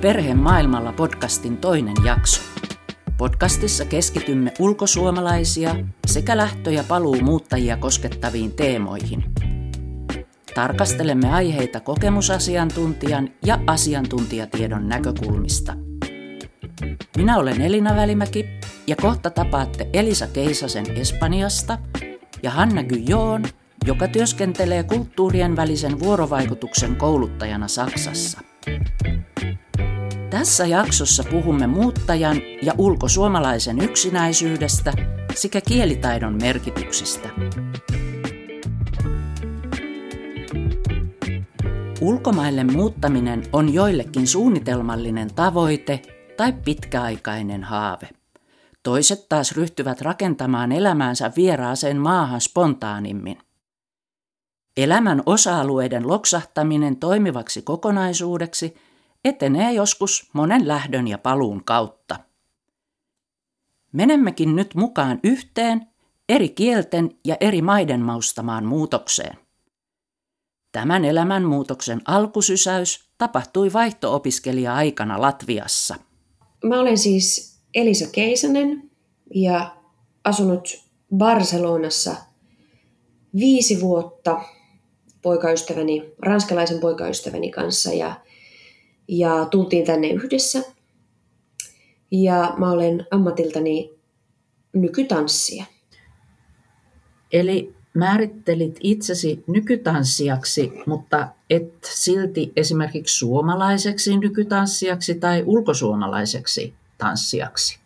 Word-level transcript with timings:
Perheen 0.00 0.38
maailmalla 0.38 0.92
podcastin 0.92 1.56
toinen 1.56 1.94
jakso. 2.04 2.42
Podcastissa 3.18 3.84
keskitymme 3.84 4.52
ulkosuomalaisia 4.58 5.76
sekä 6.06 6.36
lähtö- 6.36 6.70
ja 6.70 6.84
paluumuuttajia 6.88 7.76
koskettaviin 7.76 8.52
teemoihin. 8.52 9.24
Tarkastelemme 10.54 11.32
aiheita 11.32 11.80
kokemusasiantuntijan 11.80 13.28
ja 13.44 13.58
asiantuntijatiedon 13.66 14.88
näkökulmista. 14.88 15.74
Minä 17.16 17.38
olen 17.38 17.60
Elina 17.60 17.96
Välimäki 17.96 18.46
ja 18.86 18.96
kohta 18.96 19.30
tapaatte 19.30 19.88
Elisa 19.92 20.26
Keisasen 20.26 20.96
Espanjasta 20.96 21.78
ja 22.42 22.50
Hanna 22.50 22.84
Gujoon, 22.84 23.44
joka 23.86 24.08
työskentelee 24.08 24.82
kulttuurien 24.82 25.56
välisen 25.56 26.00
vuorovaikutuksen 26.00 26.96
kouluttajana 26.96 27.68
Saksassa. 27.68 28.40
Tässä 30.30 30.66
jaksossa 30.66 31.24
puhumme 31.30 31.66
muuttajan 31.66 32.36
ja 32.62 32.74
ulkosuomalaisen 32.78 33.80
yksinäisyydestä 33.80 34.92
sekä 35.34 35.60
kielitaidon 35.60 36.38
merkityksistä. 36.42 37.28
Ulkomaille 42.00 42.64
muuttaminen 42.64 43.42
on 43.52 43.74
joillekin 43.74 44.26
suunnitelmallinen 44.26 45.34
tavoite 45.34 46.02
tai 46.36 46.52
pitkäaikainen 46.52 47.64
haave. 47.64 48.08
Toiset 48.82 49.28
taas 49.28 49.52
ryhtyvät 49.52 50.00
rakentamaan 50.00 50.72
elämäänsä 50.72 51.32
vieraaseen 51.36 51.96
maahan 51.96 52.40
spontaanimmin. 52.40 53.38
Elämän 54.76 55.22
osa-alueiden 55.26 56.08
loksahtaminen 56.08 56.96
toimivaksi 56.96 57.62
kokonaisuudeksi 57.62 58.76
etenee 59.24 59.72
joskus 59.72 60.30
monen 60.32 60.68
lähdön 60.68 61.08
ja 61.08 61.18
paluun 61.18 61.64
kautta. 61.64 62.16
Menemmekin 63.92 64.56
nyt 64.56 64.74
mukaan 64.74 65.20
yhteen 65.22 65.86
eri 66.28 66.48
kielten 66.48 67.10
ja 67.24 67.36
eri 67.40 67.62
maiden 67.62 68.00
maustamaan 68.00 68.64
muutokseen. 68.64 69.36
Tämän 70.72 71.04
elämänmuutoksen 71.04 72.00
alkusysäys 72.04 73.10
tapahtui 73.18 73.72
vaihto-opiskelija-aikana 73.72 75.20
Latviassa. 75.20 75.94
Mä 76.64 76.80
olen 76.80 76.98
siis 76.98 77.58
Elisa 77.74 78.10
Keisanen 78.12 78.90
ja 79.34 79.76
asunut 80.24 80.84
Barcelonassa 81.16 82.16
viisi 83.36 83.80
vuotta 83.80 84.40
poikaystäväni, 85.22 86.14
ranskalaisen 86.18 86.80
poikaystäväni 86.80 87.50
kanssa 87.50 87.92
ja, 87.92 88.20
ja 89.10 89.46
tultiin 89.50 89.86
tänne 89.86 90.08
yhdessä. 90.08 90.62
Ja 92.10 92.54
mä 92.58 92.70
olen 92.70 93.06
ammatiltani 93.10 93.90
nykytanssija. 94.72 95.64
Eli 97.32 97.74
määrittelit 97.94 98.76
itsesi 98.80 99.44
nykytanssijaksi, 99.46 100.72
mutta 100.86 101.28
et 101.50 101.72
silti 101.84 102.52
esimerkiksi 102.56 103.18
suomalaiseksi 103.18 104.16
nykytanssijaksi 104.16 105.14
tai 105.14 105.42
ulkosuomalaiseksi 105.46 106.74
tanssijaksi? 106.98 107.78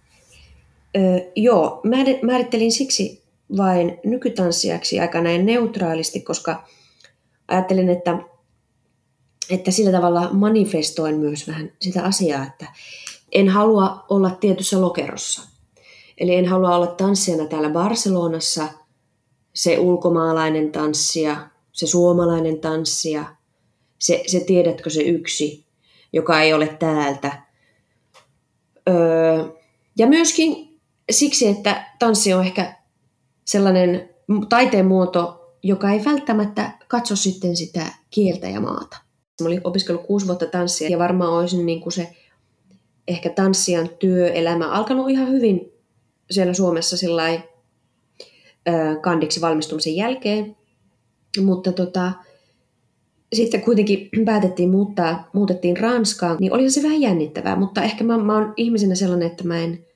Öö, 0.96 1.18
joo, 1.36 1.80
määrittelin 2.22 2.72
siksi 2.72 3.22
vain 3.56 3.98
nykytanssijaksi 4.04 5.00
aika 5.00 5.20
näin 5.20 5.46
neutraalisti, 5.46 6.20
koska 6.20 6.68
ajattelin, 7.48 7.88
että, 7.88 8.18
että 9.50 9.70
sillä 9.70 9.92
tavalla 9.92 10.28
manifestoin 10.32 11.16
myös 11.18 11.48
vähän 11.48 11.72
sitä 11.80 12.02
asiaa, 12.02 12.46
että 12.46 12.66
en 13.32 13.48
halua 13.48 14.04
olla 14.08 14.30
tietyssä 14.30 14.80
lokerossa. 14.80 15.42
Eli 16.18 16.34
en 16.34 16.48
halua 16.48 16.76
olla 16.76 16.86
tanssijana 16.86 17.46
täällä 17.46 17.70
Barcelonassa, 17.70 18.68
se 19.54 19.78
ulkomaalainen 19.78 20.72
tanssija, 20.72 21.48
se 21.72 21.86
suomalainen 21.86 22.60
tanssija, 22.60 23.36
se, 23.98 24.24
se 24.26 24.40
tiedätkö 24.40 24.90
se 24.90 25.02
yksi, 25.02 25.66
joka 26.12 26.40
ei 26.40 26.52
ole 26.52 26.68
täältä. 26.68 27.42
Öö, 28.88 29.44
ja 29.98 30.06
myöskin 30.06 30.80
siksi, 31.10 31.48
että 31.48 31.90
tanssi 31.98 32.32
on 32.32 32.44
ehkä 32.44 32.76
sellainen 33.44 34.10
taiteen 34.48 34.86
muoto, 34.86 35.54
joka 35.62 35.90
ei 35.90 36.04
välttämättä 36.04 36.70
katso 36.88 37.16
sitten 37.16 37.56
sitä 37.56 37.86
kieltä 38.10 38.48
ja 38.48 38.60
maata. 38.60 39.03
Mä 39.42 39.46
olin 39.48 39.60
opiskellut 39.64 40.06
kuusi 40.06 40.26
vuotta 40.26 40.46
tanssia 40.46 40.88
ja 40.88 40.98
varmaan 40.98 41.32
olisin 41.32 41.66
niin 41.66 41.80
kuin 41.80 41.92
se 41.92 42.16
ehkä 43.08 43.30
tanssijan 43.30 43.88
työelämä 43.98 44.70
alkanut 44.70 45.10
ihan 45.10 45.28
hyvin 45.28 45.72
siellä 46.30 46.54
Suomessa 46.54 46.96
sillä 46.96 47.42
kandiksi 49.00 49.40
valmistumisen 49.40 49.96
jälkeen. 49.96 50.56
Mutta 51.42 51.72
tota, 51.72 52.12
sitten 53.32 53.60
kuitenkin 53.60 54.10
päätettiin 54.24 54.70
muuttaa, 54.70 55.30
muutettiin 55.32 55.76
Ranskaan, 55.76 56.36
niin 56.40 56.52
oli 56.52 56.70
se 56.70 56.82
vähän 56.82 57.00
jännittävää, 57.00 57.56
mutta 57.56 57.82
ehkä 57.82 58.04
mä, 58.04 58.18
mä 58.18 58.34
oon 58.34 58.52
ihmisenä 58.56 58.94
sellainen, 58.94 59.26
että 59.30 59.44
mä 59.44 59.58
en 59.58 59.86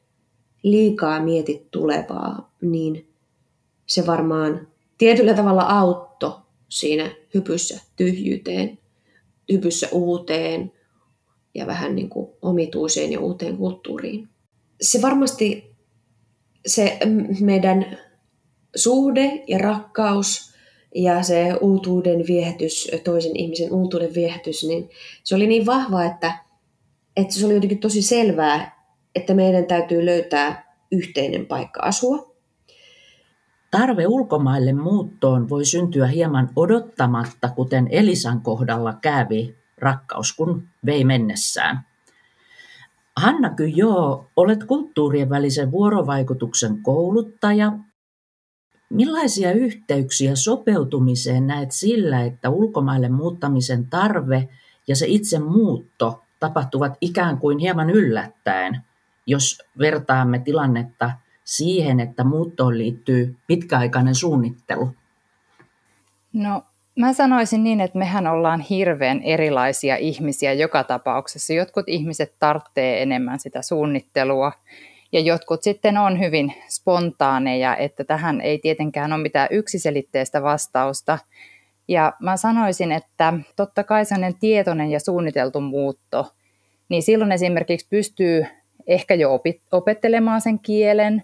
liikaa 0.63 1.21
mieti 1.21 1.69
tulevaa, 1.71 2.55
niin 2.61 3.09
se 3.87 4.07
varmaan 4.07 4.69
tietyllä 4.99 5.35
tavalla 5.35 5.63
autto 5.63 6.41
siinä 6.69 7.11
hypyssä 7.35 7.81
tyhjyyteen, 7.97 8.79
hypyssä 9.53 9.89
uuteen 9.93 10.73
ja 11.55 11.67
vähän 11.67 11.97
niin 11.97 12.09
kuin 12.09 12.31
omituiseen 12.43 13.13
ja 13.13 13.21
uuteen 13.21 13.57
kulttuuriin. 13.57 14.29
Se 14.81 15.03
varmasti 15.03 15.77
se 16.67 16.99
meidän 17.41 17.99
suhde 18.77 19.45
ja 19.47 19.59
rakkaus 19.59 20.55
ja 20.95 21.23
se 21.23 21.55
uutuuden 21.61 22.27
viehätys, 22.27 22.91
toisen 23.05 23.37
ihmisen 23.37 23.73
uutuuden 23.73 24.15
viehätys, 24.15 24.65
niin 24.65 24.91
se 25.25 25.35
oli 25.35 25.47
niin 25.47 25.67
vahva, 25.67 26.05
että, 26.05 26.33
että 27.17 27.35
se 27.35 27.47
oli 27.47 27.55
jotenkin 27.55 27.79
tosi 27.79 28.03
selvää, 28.03 28.79
että 29.15 29.35
meidän 29.35 29.67
täytyy 29.67 30.07
löytää 30.07 30.75
yhteinen 30.93 31.47
paikka 31.47 31.81
asua. 31.81 32.38
Tarve 33.71 34.07
ulkomaille 34.07 34.73
muuttoon 34.73 35.49
voi 35.49 35.65
syntyä 35.65 36.07
hieman 36.07 36.51
odottamatta, 36.57 37.49
kuten 37.49 37.89
Elisan 37.91 38.41
kohdalla 38.41 38.93
kävi, 38.93 39.57
rakkaus 39.79 40.33
kun 40.33 40.69
vei 40.87 41.05
mennessään. 41.05 41.87
Hanna 43.17 43.51
Kyjoo, 43.51 44.27
olet 44.37 44.65
kulttuurien 44.65 45.31
välisen 45.31 45.71
vuorovaikutuksen 45.71 46.83
kouluttaja. 46.83 47.73
Millaisia 48.91 49.53
yhteyksiä 49.53 50.37
sopeutumiseen 50.37 51.47
näet 51.47 51.73
sillä, 51.73 52.21
että 52.21 52.51
ulkomaille 52.51 53.09
muuttamisen 53.09 53.87
tarve 53.87 54.49
ja 54.89 54.97
se 54.97 55.07
itse 55.09 55.39
muutto 55.39 56.23
tapahtuvat 56.41 56.93
ikään 57.01 57.39
kuin 57.39 57.59
hieman 57.59 57.91
yllättäen, 57.91 58.81
jos 59.27 59.63
vertaamme 59.79 60.39
tilannetta 60.39 61.11
siihen, 61.49 62.01
että 62.01 62.25
muuttoon 62.25 62.79
liittyy 62.79 63.37
pitkäaikainen 63.47 64.15
suunnittelu? 64.15 64.91
No 66.33 66.63
mä 66.99 67.13
sanoisin 67.13 67.65
niin, 67.65 67.81
että 67.81 67.99
mehän 67.99 68.27
ollaan 68.27 68.61
hirveän 68.61 69.23
erilaisia 69.23 69.97
ihmisiä 69.97 70.53
joka 70.53 70.85
tapauksessa. 70.85 71.53
Jotkut 71.53 71.89
ihmiset 71.89 72.35
tarvitsee 72.39 73.03
enemmän 73.03 73.41
sitä 73.41 73.63
suunnittelua 73.63 74.53
ja 75.13 75.21
jotkut 75.21 75.63
sitten 75.63 75.99
on 75.99 76.21
hyvin 76.21 76.55
spontaaneja, 76.69 77.77
että 77.77 78.05
tähän 78.05 78.41
ei 78.41 78.59
tietenkään 78.59 79.13
ole 79.13 79.23
mitään 79.23 79.49
yksiselitteistä 79.51 80.43
vastausta. 80.43 81.19
Ja 81.89 82.13
mä 82.21 82.37
sanoisin, 82.37 82.93
että 82.93 83.35
totta 83.57 83.85
kai 83.85 84.05
sellainen 84.05 84.41
tietoinen 84.41 84.91
ja 84.91 85.01
suunniteltu 85.01 85.61
muutto, 85.61 86.33
niin 86.89 87.03
silloin 87.03 87.33
esimerkiksi 87.33 87.87
pystyy 87.91 88.47
ehkä 88.89 89.15
jo 89.15 89.41
opettelemaan 89.73 90.41
sen 90.41 90.59
kielen, 90.59 91.23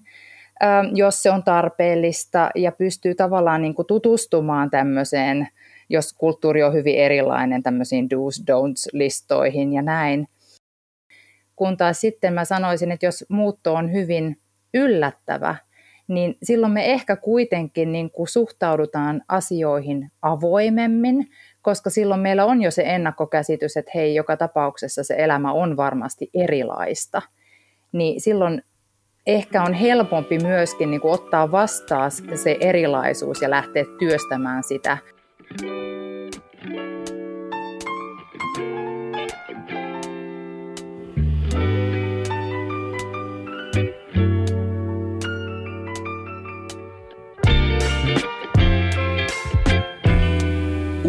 jos 0.94 1.22
se 1.22 1.30
on 1.30 1.42
tarpeellista 1.42 2.50
ja 2.54 2.72
pystyy 2.72 3.14
tavallaan 3.14 3.62
niin 3.62 3.74
kuin 3.74 3.86
tutustumaan 3.86 4.70
tämmöiseen, 4.70 5.48
jos 5.88 6.12
kulttuuri 6.12 6.62
on 6.62 6.72
hyvin 6.72 6.96
erilainen, 6.96 7.62
tämmöisiin 7.62 8.08
do's, 8.14 8.44
don'ts-listoihin 8.50 9.72
ja 9.72 9.82
näin. 9.82 10.28
Kun 11.56 11.76
taas 11.76 12.00
sitten 12.00 12.32
mä 12.32 12.44
sanoisin, 12.44 12.92
että 12.92 13.06
jos 13.06 13.24
muutto 13.28 13.74
on 13.74 13.92
hyvin 13.92 14.40
yllättävä, 14.74 15.56
niin 16.08 16.36
silloin 16.42 16.72
me 16.72 16.92
ehkä 16.92 17.16
kuitenkin 17.16 17.92
niin 17.92 18.10
kuin 18.10 18.28
suhtaudutaan 18.28 19.22
asioihin 19.28 20.10
avoimemmin, 20.22 21.26
koska 21.62 21.90
silloin 21.90 22.20
meillä 22.20 22.44
on 22.44 22.62
jo 22.62 22.70
se 22.70 22.82
ennakkokäsitys, 22.86 23.76
että 23.76 23.90
hei, 23.94 24.14
joka 24.14 24.36
tapauksessa 24.36 25.04
se 25.04 25.14
elämä 25.18 25.52
on 25.52 25.76
varmasti 25.76 26.30
erilaista– 26.34 27.22
niin 27.94 28.20
silloin 28.20 28.62
ehkä 29.26 29.62
on 29.62 29.74
helpompi 29.74 30.38
myöskin 30.38 30.90
niin 30.90 31.00
kuin 31.00 31.14
ottaa 31.14 31.50
vastaan 31.50 32.10
se 32.34 32.56
erilaisuus 32.60 33.42
ja 33.42 33.50
lähteä 33.50 33.84
työstämään 33.98 34.62
sitä. 34.64 34.98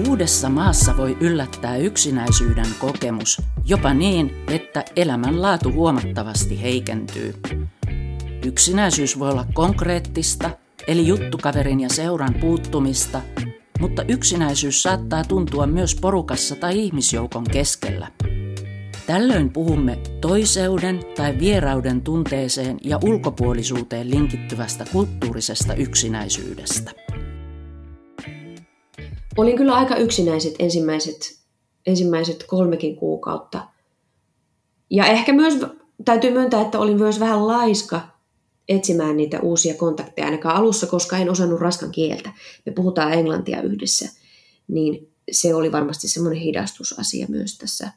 Uudessa 0.08 0.50
maassa 0.50 0.98
voi 0.98 1.18
yllättää 1.20 1.78
yksinäisyyden 1.78 2.66
kokemus, 2.80 3.42
jopa 3.66 3.94
niin, 3.94 4.36
että 4.52 4.84
elämänlaatu 4.96 5.72
huomattavasti 5.72 6.62
heikentyy. 6.62 7.34
Yksinäisyys 8.46 9.20
voi 9.20 9.30
olla 9.30 9.46
konkreettista, 9.54 10.50
eli 10.88 11.08
juttukaverin 11.08 11.80
ja 11.80 11.90
seuran 11.90 12.34
puuttumista, 12.34 13.22
mutta 13.80 14.04
yksinäisyys 14.08 14.84
saattaa 14.84 15.24
tuntua 15.24 15.68
myös 15.68 15.96
porukassa 15.96 16.56
tai 16.56 16.80
ihmisjoukon 16.80 17.44
keskellä. 17.44 18.12
Tällöin 19.08 19.54
puhumme 19.54 19.98
toiseuden 20.22 21.00
tai 21.16 21.40
vierauden 21.40 22.02
tunteeseen 22.02 22.78
ja 22.84 23.00
ulkopuolisuuteen 23.04 24.10
linkittyvästä 24.10 24.86
kulttuurisesta 24.92 25.74
yksinäisyydestä. 25.74 26.92
Olin 29.38 29.58
kyllä 29.58 29.74
aika 29.74 29.96
yksinäiset 29.96 30.54
ensimmäiset, 30.60 31.40
ensimmäiset 31.86 32.44
kolmekin 32.48 32.96
kuukautta. 32.96 33.68
Ja 34.90 35.06
ehkä 35.06 35.34
myös 35.34 35.66
täytyy 36.06 36.32
myöntää, 36.32 36.62
että 36.62 36.80
olin 36.80 36.98
myös 36.98 37.20
vähän 37.20 37.48
laiska 37.48 38.15
etsimään 38.70 39.18
niitä 39.18 39.40
uusia 39.40 39.74
kontakteja, 39.74 40.26
ainakaan 40.26 40.56
alussa, 40.56 40.88
koska 40.88 41.18
en 41.18 41.30
osannut 41.30 41.60
raskan 41.60 41.92
kieltä. 41.92 42.34
Me 42.66 42.72
puhutaan 42.72 43.14
englantia 43.14 43.62
yhdessä, 43.62 44.10
niin 44.68 45.12
se 45.32 45.56
oli 45.56 45.72
varmasti 45.72 46.08
semmoinen 46.08 46.42
hidastusasia 46.42 47.26
myös 47.30 47.58
tässä 47.58 47.92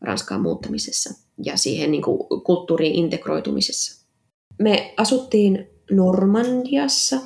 Ranskaan 0.00 0.40
muuttamisessa 0.40 1.14
ja 1.44 1.56
siihen 1.56 1.90
niin 1.90 2.02
kuin 2.02 2.42
kulttuuriin 2.44 2.94
integroitumisessa. 2.94 4.06
Me 4.58 4.94
asuttiin 4.96 5.68
Normandiassa 5.90 7.16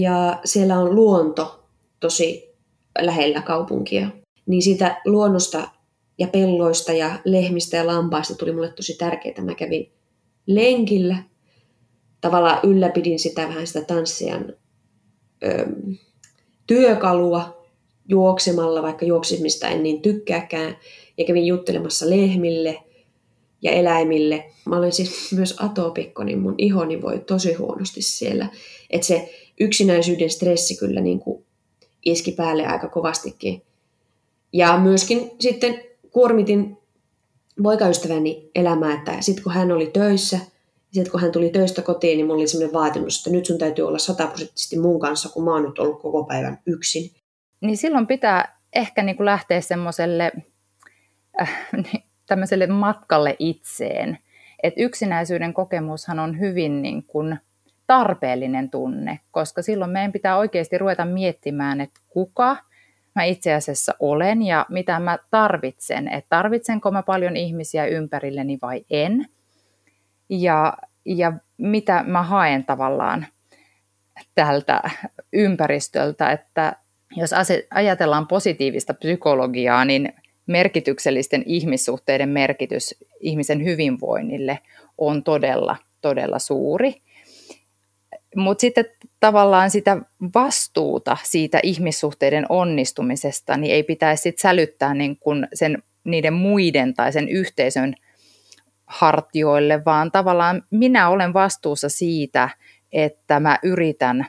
ja 0.00 0.40
siellä 0.44 0.78
on 0.78 0.94
luonto 0.94 1.68
tosi 2.00 2.54
lähellä 2.98 3.42
kaupunkia. 3.42 4.10
Niin 4.46 4.62
siitä 4.62 5.00
luonnosta 5.04 5.68
ja 6.18 6.28
pelloista 6.28 6.92
ja 6.92 7.18
lehmistä 7.24 7.76
ja 7.76 7.86
lampaista 7.86 8.34
tuli 8.34 8.52
mulle 8.52 8.72
tosi 8.72 8.94
tärkeää. 8.94 9.44
Mä 9.44 9.54
kävin 9.54 9.92
lenkillä. 10.46 11.29
Tavallaan 12.20 12.60
ylläpidin 12.62 13.18
sitä 13.18 13.48
vähän 13.48 13.66
sitä 13.66 13.80
tanssijan 13.80 14.52
ö, 15.44 15.66
työkalua 16.66 17.66
juoksemalla, 18.08 18.82
vaikka 18.82 19.04
juoksimista 19.04 19.68
en 19.68 19.82
niin 19.82 20.02
tykkääkään. 20.02 20.76
Ja 21.18 21.24
kävin 21.24 21.46
juttelemassa 21.46 22.10
lehmille 22.10 22.82
ja 23.62 23.70
eläimille. 23.70 24.44
Mä 24.64 24.76
olen 24.76 24.92
siis 24.92 25.12
myös 25.36 25.54
atopikko, 25.60 26.24
niin 26.24 26.38
mun 26.38 26.54
ihoni 26.58 27.02
voi 27.02 27.18
tosi 27.18 27.54
huonosti 27.54 28.02
siellä. 28.02 28.46
Että 28.90 29.06
se 29.06 29.34
yksinäisyyden 29.60 30.30
stressi 30.30 30.76
kyllä 30.76 31.00
niin 31.00 31.20
kuin 31.20 31.44
iski 32.04 32.32
päälle 32.32 32.66
aika 32.66 32.88
kovastikin. 32.88 33.62
Ja 34.52 34.78
myöskin 34.78 35.30
sitten 35.40 35.84
kuormitin 36.10 36.76
poikaystäväni 37.62 38.50
elämää, 38.54 38.94
että 38.94 39.16
sitten 39.20 39.44
kun 39.44 39.52
hän 39.52 39.72
oli 39.72 39.86
töissä, 39.86 40.38
sitten 40.92 41.10
kun 41.10 41.20
hän 41.20 41.32
tuli 41.32 41.50
töistä 41.50 41.82
kotiin, 41.82 42.16
niin 42.16 42.26
mulla 42.26 42.38
oli 42.38 42.48
sellainen 42.48 42.74
vaatimus, 42.74 43.18
että 43.18 43.30
nyt 43.30 43.46
sun 43.46 43.58
täytyy 43.58 43.88
olla 43.88 43.98
sataprosenttisesti 43.98 44.78
mun 44.78 45.00
kanssa, 45.00 45.28
kun 45.28 45.44
mä 45.44 45.50
oon 45.50 45.62
nyt 45.62 45.78
ollut 45.78 46.02
koko 46.02 46.24
päivän 46.24 46.58
yksin. 46.66 47.10
Niin 47.60 47.76
silloin 47.76 48.06
pitää 48.06 48.60
ehkä 48.72 49.02
niin 49.02 49.16
kuin 49.16 49.24
lähteä 49.24 49.60
semmoiselle 49.60 50.32
äh, 51.40 51.68
niin, 51.72 52.72
matkalle 52.72 53.36
itseen. 53.38 54.18
Et 54.62 54.74
yksinäisyyden 54.76 55.54
kokemushan 55.54 56.18
on 56.18 56.40
hyvin 56.40 56.82
niin 56.82 57.02
kuin 57.02 57.38
tarpeellinen 57.86 58.70
tunne, 58.70 59.20
koska 59.30 59.62
silloin 59.62 59.90
meidän 59.90 60.12
pitää 60.12 60.36
oikeasti 60.36 60.78
ruveta 60.78 61.04
miettimään, 61.04 61.80
että 61.80 62.00
kuka 62.08 62.56
mä 63.14 63.24
itse 63.24 63.54
asiassa 63.54 63.94
olen 64.00 64.42
ja 64.42 64.66
mitä 64.68 65.00
mä 65.00 65.18
tarvitsen. 65.30 66.08
Että 66.08 66.28
tarvitsenko 66.28 66.90
mä 66.90 67.02
paljon 67.02 67.36
ihmisiä 67.36 67.86
ympärilleni 67.86 68.58
vai 68.62 68.84
en. 68.90 69.26
Ja, 70.30 70.76
ja 71.04 71.32
mitä 71.58 72.04
mä 72.06 72.22
haen 72.22 72.64
tavallaan 72.64 73.26
tältä 74.34 74.82
ympäristöltä, 75.32 76.30
että 76.32 76.76
jos 77.16 77.30
ajatellaan 77.70 78.26
positiivista 78.26 78.94
psykologiaa, 78.94 79.84
niin 79.84 80.12
merkityksellisten 80.46 81.42
ihmissuhteiden 81.46 82.28
merkitys 82.28 82.94
ihmisen 83.20 83.64
hyvinvoinnille 83.64 84.58
on 84.98 85.24
todella, 85.24 85.76
todella 86.00 86.38
suuri. 86.38 86.94
Mutta 88.36 88.60
sitten 88.60 88.84
tavallaan 89.20 89.70
sitä 89.70 89.96
vastuuta 90.34 91.16
siitä 91.22 91.60
ihmissuhteiden 91.62 92.46
onnistumisesta 92.48 93.56
niin 93.56 93.74
ei 93.74 93.82
pitäisi 93.82 94.22
sit 94.22 94.38
sälyttää 94.38 94.94
niin 94.94 95.16
kun 95.16 95.48
sen, 95.54 95.82
niiden 96.04 96.32
muiden 96.32 96.94
tai 96.94 97.12
sen 97.12 97.28
yhteisön 97.28 97.94
hartioille, 98.90 99.82
vaan 99.86 100.12
tavallaan 100.12 100.62
minä 100.70 101.08
olen 101.08 101.34
vastuussa 101.34 101.88
siitä, 101.88 102.48
että 102.92 103.40
mä 103.40 103.58
yritän 103.62 104.26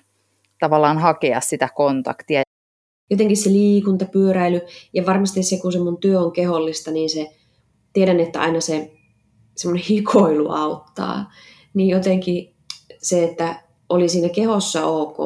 tavallaan 0.60 0.98
hakea 0.98 1.42
sitä 1.42 1.70
kontaktia. 1.76 2.42
Jotenkin 3.10 3.38
se 3.38 3.50
liikunta, 3.50 4.06
pyöräily 4.06 4.62
ja 4.94 5.06
varmasti 5.06 5.44
se, 5.44 5.58
kun 5.58 5.72
se 5.72 5.80
mun 5.80 5.98
työ 5.98 6.20
on 6.20 6.32
kehollista, 6.32 6.92
niin 6.92 7.10
se 7.10 7.32
tiedän, 7.94 8.20
että 8.20 8.42
aina 8.42 8.62
se 8.62 8.92
semmoinen 9.58 9.86
hikoilu 9.90 10.52
auttaa. 10.52 11.32
Niin 11.74 11.90
jotenkin 11.90 12.56
se, 12.98 13.24
että 13.24 13.64
oli 13.90 14.10
siinä 14.10 14.30
kehossa 14.30 14.86
ok 14.86 15.18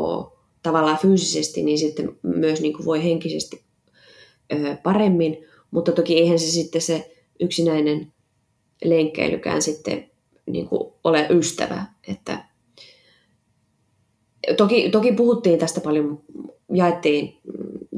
tavallaan 0.63 0.97
fyysisesti, 0.97 1.63
niin 1.63 1.77
sitten 1.77 2.17
myös 2.23 2.61
niin 2.61 2.73
kuin 2.73 2.85
voi 2.85 3.03
henkisesti 3.03 3.65
paremmin. 4.83 5.37
Mutta 5.71 5.91
toki 5.91 6.17
eihän 6.17 6.39
se 6.39 6.45
sitten 6.45 6.81
se 6.81 7.15
yksinäinen 7.39 8.13
lenkkeilykään 8.83 9.61
sitten 9.61 10.09
niin 10.45 10.67
kuin 10.67 10.93
ole 11.03 11.27
ystävä. 11.29 11.85
Että 12.07 12.45
toki, 14.57 14.89
toki 14.89 15.11
puhuttiin 15.11 15.59
tästä 15.59 15.81
paljon, 15.81 16.21
jaettiin, 16.73 17.37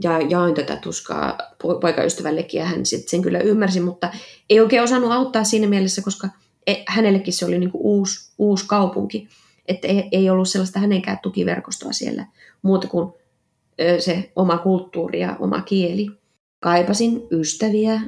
ja 0.03 0.21
jaoin 0.21 0.55
tätä 0.55 0.75
tuskaa 0.75 1.37
poikaystävällekin 1.81 2.59
ja 2.59 2.65
hän 2.65 2.85
sitten 2.85 3.09
sen 3.09 3.21
kyllä 3.21 3.39
ymmärsi, 3.39 3.79
mutta 3.79 4.11
ei 4.49 4.59
oikein 4.59 4.83
osannut 4.83 5.11
auttaa 5.11 5.43
siinä 5.43 5.67
mielessä, 5.67 6.01
koska 6.01 6.29
e, 6.67 6.75
hänellekin 6.87 7.33
se 7.33 7.45
oli 7.45 7.59
niin 7.59 7.71
kuin 7.71 7.81
uusi, 7.81 8.31
uusi 8.37 8.65
kaupunki 8.67 9.27
että 9.67 9.87
ei 10.11 10.29
ollut 10.29 10.49
sellaista 10.49 10.79
hänenkään 10.79 11.19
tukiverkostoa 11.21 11.91
siellä 11.91 12.25
muuta 12.61 12.87
kuin 12.87 13.13
se 13.99 14.31
oma 14.35 14.57
kulttuuri 14.57 15.19
ja 15.19 15.35
oma 15.39 15.61
kieli. 15.61 16.07
Kaipasin 16.59 17.27
ystäviä, 17.31 18.01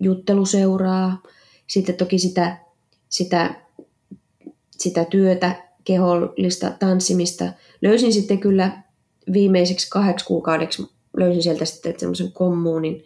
jutteluseuraa, 0.00 1.22
sitten 1.66 1.94
toki 1.94 2.18
sitä, 2.18 2.56
sitä, 3.08 3.54
sitä 4.70 5.04
työtä, 5.04 5.68
kehollista 5.84 6.70
tanssimista. 6.70 7.44
Löysin 7.82 8.12
sitten 8.12 8.38
kyllä 8.38 8.82
viimeiseksi 9.32 9.90
kahdeksi 9.90 10.24
kuukaudeksi, 10.24 10.82
löysin 11.16 11.42
sieltä 11.42 11.64
sitten 11.64 11.94
semmoisen 11.98 12.32
kommuunin, 12.32 13.04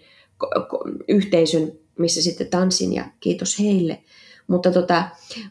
yhteisön, 1.08 1.72
missä 1.98 2.22
sitten 2.22 2.46
tanssin 2.46 2.92
ja 2.92 3.04
kiitos 3.20 3.58
heille. 3.58 4.02
Mutta 4.46 4.72
tota, 4.72 5.08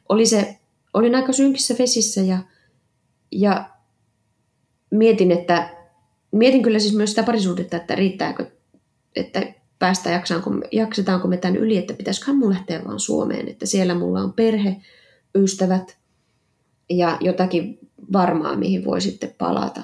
oli 0.09 0.25
se 0.25 0.57
olin 0.93 1.15
aika 1.15 1.33
synkissä 1.33 1.75
vesissä 1.79 2.21
ja, 2.21 2.37
ja 3.31 3.69
mietin, 4.89 5.31
että 5.31 5.69
mietin 6.31 6.61
kyllä 6.61 6.79
siis 6.79 6.95
myös 6.95 7.09
sitä 7.09 7.23
parisuudetta, 7.23 7.77
että 7.77 7.95
riittääkö, 7.95 8.51
että 9.15 9.53
päästä 9.81 10.09
jaksaanko, 10.09 10.51
jaksetaanko 10.71 11.27
me 11.27 11.37
tämän 11.37 11.57
yli, 11.57 11.77
että 11.77 11.93
pitäisiköhän 11.93 12.37
mun 12.37 12.49
lähteä 12.49 12.81
vaan 12.85 12.99
Suomeen, 12.99 13.47
että 13.47 13.65
siellä 13.65 13.95
mulla 13.95 14.19
on 14.19 14.33
perhe, 14.33 14.75
ystävät 15.35 15.97
ja 16.89 17.17
jotakin 17.19 17.79
varmaa, 18.13 18.55
mihin 18.55 18.85
voi 18.85 19.01
sitten 19.01 19.35
palata. 19.37 19.83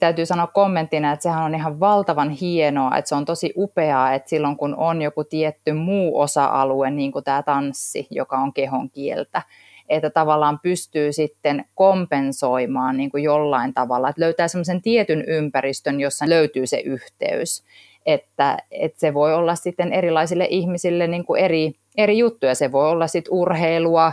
Täytyy 0.00 0.26
sanoa 0.26 0.46
kommenttina, 0.46 1.12
että 1.12 1.22
sehän 1.22 1.44
on 1.44 1.54
ihan 1.54 1.80
valtavan 1.80 2.30
hienoa, 2.30 2.96
että 2.96 3.08
se 3.08 3.14
on 3.14 3.24
tosi 3.24 3.52
upeaa, 3.56 4.14
että 4.14 4.30
silloin 4.30 4.56
kun 4.56 4.74
on 4.74 5.02
joku 5.02 5.24
tietty 5.24 5.72
muu 5.72 6.20
osa-alue, 6.20 6.90
niin 6.90 7.12
kuin 7.12 7.24
tämä 7.24 7.42
tanssi, 7.42 8.06
joka 8.10 8.38
on 8.38 8.52
kehon 8.52 8.90
kieltä, 8.90 9.42
että 9.88 10.10
tavallaan 10.10 10.58
pystyy 10.62 11.12
sitten 11.12 11.64
kompensoimaan 11.74 12.96
niin 12.96 13.10
kuin 13.10 13.22
jollain 13.22 13.74
tavalla, 13.74 14.08
että 14.08 14.22
löytää 14.22 14.48
semmoisen 14.48 14.82
tietyn 14.82 15.24
ympäristön, 15.26 16.00
jossa 16.00 16.28
löytyy 16.28 16.66
se 16.66 16.80
yhteys, 16.80 17.64
että, 18.06 18.58
että 18.70 19.00
se 19.00 19.14
voi 19.14 19.34
olla 19.34 19.54
sitten 19.54 19.92
erilaisille 19.92 20.46
ihmisille 20.50 21.06
niin 21.06 21.24
kuin 21.24 21.40
eri, 21.40 21.72
eri 21.96 22.18
juttuja, 22.18 22.54
se 22.54 22.72
voi 22.72 22.90
olla 22.90 23.06
sitten 23.06 23.34
urheilua, 23.34 24.12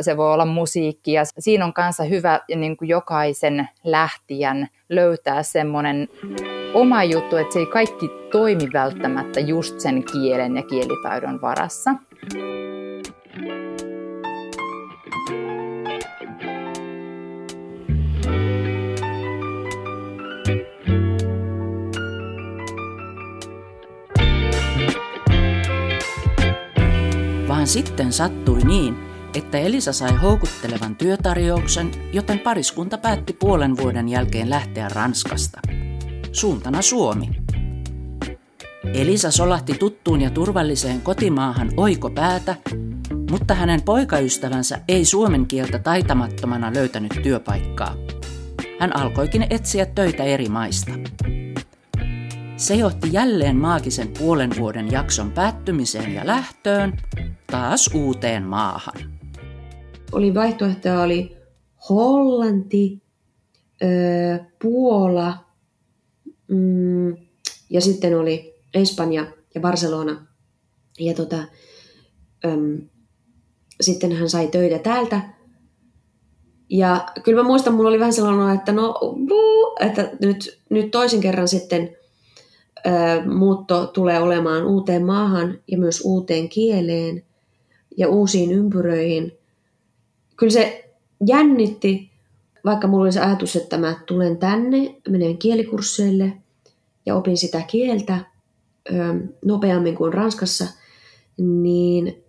se 0.00 0.16
voi 0.16 0.32
olla 0.32 0.44
musiikkia. 0.44 1.22
Siinä 1.38 1.64
on 1.64 1.72
kanssa 1.72 2.04
hyvä 2.04 2.40
niin 2.56 2.76
kuin 2.76 2.88
jokaisen 2.88 3.68
lähtijän 3.84 4.68
löytää 4.88 5.42
semmoinen 5.42 6.08
oma 6.74 7.04
juttu, 7.04 7.36
että 7.36 7.52
se 7.52 7.58
ei 7.58 7.66
kaikki 7.66 8.10
toimi 8.32 8.68
välttämättä 8.72 9.40
just 9.40 9.80
sen 9.80 10.04
kielen 10.12 10.56
ja 10.56 10.62
kielitaidon 10.62 11.40
varassa. 11.40 11.90
Vaan 27.66 27.72
sitten 27.72 28.12
sattui 28.12 28.60
niin, 28.60 28.96
että 29.34 29.58
Elisa 29.58 29.92
sai 29.92 30.16
houkuttelevan 30.16 30.96
työtarjouksen, 30.96 31.90
joten 32.12 32.38
pariskunta 32.38 32.98
päätti 32.98 33.32
puolen 33.32 33.76
vuoden 33.76 34.08
jälkeen 34.08 34.50
lähteä 34.50 34.88
Ranskasta. 34.88 35.60
Suuntana 36.32 36.82
Suomi. 36.82 37.28
Elisa 38.94 39.30
solahti 39.30 39.74
tuttuun 39.74 40.20
ja 40.20 40.30
turvalliseen 40.30 41.00
kotimaahan 41.00 41.70
oiko 41.76 42.10
päätä, 42.10 42.56
mutta 43.30 43.54
hänen 43.54 43.82
poikaystävänsä 43.82 44.80
ei 44.88 45.04
suomen 45.04 45.46
kieltä 45.46 45.78
taitamattomana 45.78 46.74
löytänyt 46.74 47.18
työpaikkaa. 47.22 47.94
Hän 48.80 48.96
alkoikin 48.96 49.46
etsiä 49.50 49.86
töitä 49.86 50.24
eri 50.24 50.48
maista. 50.48 50.92
Se 52.56 52.74
johti 52.74 53.08
jälleen 53.12 53.56
maagisen 53.56 54.08
puolen 54.18 54.50
vuoden 54.58 54.92
jakson 54.92 55.32
päättymiseen 55.32 56.14
ja 56.14 56.26
lähtöön 56.26 56.92
taas 57.50 57.90
uuteen 57.94 58.42
maahan. 58.42 59.18
Oli 60.12 60.34
vaihtoehtoja 60.34 61.00
oli 61.00 61.36
Hollanti, 61.88 63.02
Puola 64.62 65.38
mm, 66.48 67.16
ja 67.70 67.80
sitten 67.80 68.18
oli 68.18 68.54
Espanja 68.74 69.26
ja 69.54 69.60
Barcelona. 69.60 70.26
Ja 70.98 71.14
tota, 71.14 71.38
sitten 73.80 74.12
hän 74.12 74.30
sai 74.30 74.48
töitä 74.48 74.78
täältä. 74.78 75.20
Ja 76.70 77.06
kyllä 77.24 77.42
mä 77.42 77.48
muistan, 77.48 77.74
mulla 77.74 77.88
oli 77.88 77.98
vähän 77.98 78.12
sellainen, 78.12 78.56
että 78.56 78.72
no, 78.72 78.94
että 79.80 80.10
nyt, 80.20 80.60
nyt 80.70 80.90
toisen 80.90 81.20
kerran 81.20 81.48
sitten 81.48 81.96
muutto 83.34 83.86
tulee 83.86 84.20
olemaan 84.20 84.66
uuteen 84.66 85.06
maahan 85.06 85.58
ja 85.68 85.78
myös 85.78 86.00
uuteen 86.04 86.48
kieleen 86.48 87.24
ja 87.96 88.08
uusiin 88.08 88.52
ympyröihin. 88.52 89.32
Kyllä 90.36 90.52
se 90.52 90.94
jännitti, 91.26 92.10
vaikka 92.64 92.88
mulla 92.88 93.04
oli 93.04 93.12
se 93.12 93.20
ajatus, 93.20 93.56
että 93.56 93.78
mä 93.78 93.96
tulen 94.06 94.38
tänne, 94.38 94.96
menen 95.08 95.38
kielikursseille 95.38 96.32
ja 97.06 97.16
opin 97.16 97.36
sitä 97.36 97.62
kieltä 97.62 98.18
nopeammin 99.44 99.94
kuin 99.94 100.12
Ranskassa, 100.12 100.66
niin 101.36 102.24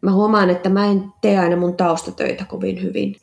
mä 0.00 0.12
huomaan, 0.12 0.50
että 0.50 0.68
mä 0.68 0.86
en 0.86 1.04
tee 1.20 1.38
aina 1.38 1.56
mun 1.56 1.76
taustatöitä 1.76 2.44
kovin 2.44 2.82
hyvin. 2.82 3.16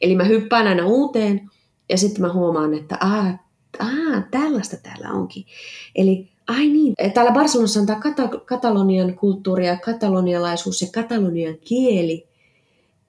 Eli 0.00 0.14
mä 0.14 0.24
hyppään 0.24 0.66
aina 0.66 0.86
uuteen 0.86 1.50
ja 1.88 1.98
sitten 1.98 2.22
mä 2.22 2.32
huomaan, 2.32 2.74
että 2.74 2.98
aa, 3.00 3.38
aa, 3.78 4.22
tällaista 4.30 4.76
täällä 4.76 5.10
onkin. 5.10 5.44
Eli 5.94 6.28
ai 6.48 6.68
niin, 6.68 6.94
täällä 7.14 7.32
Barcelonassa 7.32 7.80
on 7.80 7.86
tämä 7.86 8.00
kata- 8.00 8.40
katalonian 8.44 9.14
kulttuuri 9.14 9.66
ja 9.66 9.76
katalonialaisuus 9.76 10.82
ja 10.82 10.88
katalonian 10.94 11.54
kieli. 11.64 12.28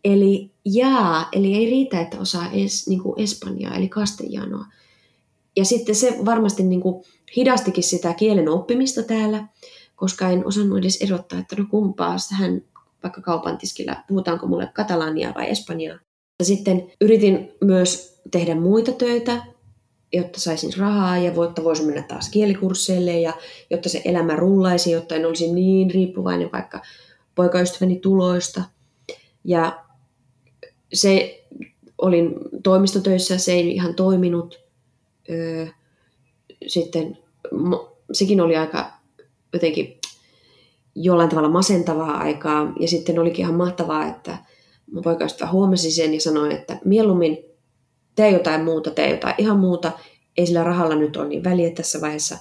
Eli 0.03 0.51
jaa, 0.65 1.29
eli 1.31 1.55
ei 1.55 1.65
riitä, 1.65 2.01
että 2.01 2.19
osaa 2.19 2.51
es, 2.53 2.87
niin 2.87 3.01
kuin 3.01 3.21
espanjaa, 3.21 3.75
eli 3.75 3.89
castellanoa. 3.89 4.65
Ja 5.55 5.65
sitten 5.65 5.95
se 5.95 6.17
varmasti 6.25 6.63
niin 6.63 6.81
kuin 6.81 7.03
hidastikin 7.35 7.83
sitä 7.83 8.13
kielen 8.13 8.49
oppimista 8.49 9.03
täällä, 9.03 9.47
koska 9.95 10.29
en 10.29 10.45
osannut 10.45 10.77
edes 10.77 11.01
erottaa, 11.01 11.39
että 11.39 11.55
no 11.55 11.65
kumpaa 11.71 12.15
hän 12.31 12.61
vaikka 13.03 13.21
kaupan 13.21 13.57
tiskillä, 13.57 14.03
puhutaanko 14.07 14.47
mulle 14.47 14.69
katalania 14.73 15.33
vai 15.35 15.49
espanjaa. 15.49 15.99
Ja 16.39 16.45
sitten 16.45 16.91
yritin 17.01 17.51
myös 17.63 18.21
tehdä 18.31 18.55
muita 18.55 18.91
töitä, 18.91 19.43
jotta 20.13 20.39
saisin 20.39 20.73
rahaa 20.77 21.17
ja 21.17 21.33
jotta 21.33 21.63
voisin 21.63 21.85
mennä 21.85 22.01
taas 22.01 22.29
kielikursseille 22.29 23.19
ja 23.19 23.33
jotta 23.69 23.89
se 23.89 24.01
elämä 24.05 24.35
rullaisi, 24.35 24.91
jotta 24.91 25.15
en 25.15 25.25
olisi 25.25 25.53
niin 25.53 25.91
riippuvainen 25.91 26.49
vaikka 26.53 26.81
poikaystäväni 27.35 27.99
tuloista. 27.99 28.63
Ja 29.43 29.83
se 30.93 31.43
olin 31.97 32.35
toimistotöissä, 32.63 33.37
se 33.37 33.51
ei 33.51 33.71
ihan 33.71 33.95
toiminut. 33.95 34.59
Sitten 36.67 37.17
sekin 38.11 38.41
oli 38.41 38.55
aika 38.55 38.91
jotenkin 39.53 39.99
jollain 40.95 41.29
tavalla 41.29 41.49
masentavaa 41.49 42.17
aikaa. 42.17 42.73
Ja 42.79 42.87
sitten 42.87 43.19
olikin 43.19 43.45
ihan 43.45 43.55
mahtavaa, 43.55 44.07
että 44.07 44.37
mun 44.91 45.03
poikaystävä 45.03 45.51
huomasi 45.51 45.91
sen 45.91 46.13
ja 46.13 46.21
sanoi, 46.21 46.53
että 46.53 46.79
mieluummin 46.85 47.37
tee 48.19 48.29
jotain 48.29 48.63
muuta, 48.63 48.91
tee 48.91 49.09
jotain 49.11 49.35
ihan 49.37 49.59
muuta. 49.59 49.91
Ei 50.37 50.45
sillä 50.45 50.63
rahalla 50.63 50.95
nyt 50.95 51.17
ole 51.17 51.27
niin 51.27 51.43
väliä 51.43 51.69
tässä 51.69 52.01
vaiheessa, 52.01 52.37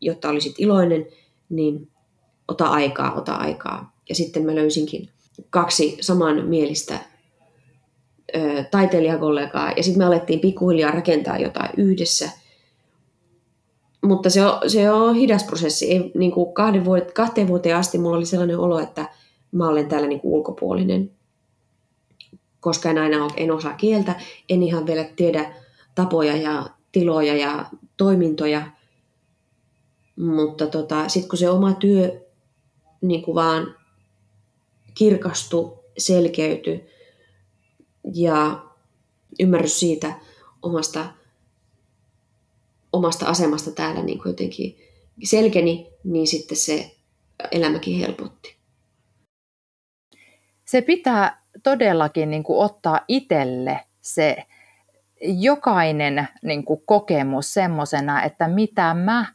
jotta 0.00 0.28
olisit 0.28 0.54
iloinen, 0.58 1.06
niin 1.48 1.88
ota 2.48 2.66
aikaa, 2.66 3.14
ota 3.14 3.34
aikaa. 3.34 3.92
Ja 4.08 4.14
sitten 4.14 4.46
mä 4.46 4.54
löysinkin 4.54 5.08
kaksi 5.50 5.96
samanmielistä 6.00 6.98
ö, 8.36 8.64
taiteilijakollegaa, 8.70 9.72
ja 9.76 9.82
sitten 9.82 9.98
me 9.98 10.04
alettiin 10.04 10.40
pikkuhiljaa 10.40 10.90
rakentaa 10.90 11.38
jotain 11.38 11.70
yhdessä– 11.76 12.30
mutta 14.02 14.30
se 14.30 14.46
on, 14.46 14.70
se 14.70 14.90
on 14.90 15.14
hidas 15.14 15.44
prosessi. 15.44 15.90
Ei, 15.92 16.12
niin 16.14 16.32
kuin 16.32 16.52
kahden 16.52 16.84
vuodet, 16.84 17.12
kahteen 17.12 17.48
vuoteen 17.48 17.76
asti 17.76 17.98
mulla 17.98 18.16
oli 18.16 18.26
sellainen 18.26 18.58
olo, 18.58 18.78
että 18.78 19.08
mä 19.52 19.68
olen 19.68 19.88
täällä 19.88 20.08
niin 20.08 20.20
kuin 20.20 20.34
ulkopuolinen. 20.34 21.10
Koska 22.60 22.90
en 22.90 22.98
aina 22.98 23.28
en 23.36 23.52
osaa 23.52 23.74
kieltä, 23.74 24.20
en 24.48 24.62
ihan 24.62 24.86
vielä 24.86 25.04
tiedä 25.04 25.54
tapoja 25.94 26.36
ja 26.36 26.70
tiloja 26.92 27.36
ja 27.36 27.66
toimintoja. 27.96 28.70
Mutta 30.16 30.66
tota, 30.66 31.08
sitten 31.08 31.28
kun 31.28 31.38
se 31.38 31.50
oma 31.50 31.72
työ 31.72 32.20
niin 33.00 33.22
kuin 33.22 33.34
vaan 33.34 33.74
kirkastui, 34.94 35.78
selkeytyi 35.98 36.86
ja 38.14 38.64
ymmärrys 39.40 39.80
siitä 39.80 40.20
omasta 40.62 41.04
omasta 42.92 43.26
asemasta 43.26 43.70
täällä 43.70 44.02
niin 44.02 44.18
kuin 44.18 44.30
jotenkin 44.30 44.78
selkeni, 45.24 45.90
niin 46.04 46.26
sitten 46.26 46.56
se 46.56 46.96
elämäkin 47.52 47.98
helpotti. 47.98 48.56
Se 50.64 50.82
pitää 50.82 51.47
todellakin 51.62 52.30
niin 52.30 52.42
kuin 52.42 52.64
ottaa 52.64 53.00
itselle 53.08 53.80
se 54.00 54.36
jokainen 55.20 56.28
niin 56.42 56.64
kuin 56.64 56.82
kokemus 56.86 57.54
semmoisena, 57.54 58.22
että 58.22 58.48
mitä 58.48 58.94
mä 58.94 59.26